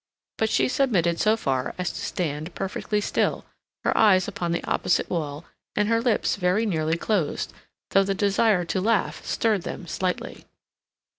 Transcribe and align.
But 0.39 0.49
she 0.49 0.67
submitted 0.67 1.19
so 1.19 1.37
far 1.37 1.75
as 1.77 1.91
to 1.91 1.99
stand 2.01 2.55
perfectly 2.55 3.01
still, 3.01 3.45
her 3.83 3.95
eyes 3.95 4.27
upon 4.27 4.51
the 4.51 4.63
opposite 4.63 5.07
wall, 5.11 5.45
and 5.75 5.87
her 5.89 6.01
lips 6.01 6.37
very 6.37 6.65
nearly 6.65 6.97
closed, 6.97 7.53
though 7.91 8.01
the 8.03 8.15
desire 8.15 8.65
to 8.65 8.81
laugh 8.81 9.23
stirred 9.23 9.61
them 9.61 9.85
slightly. 9.85 10.45